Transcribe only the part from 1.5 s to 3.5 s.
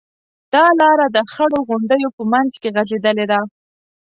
غونډیو په منځ کې غځېدلې ده.